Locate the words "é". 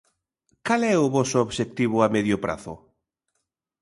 0.93-0.95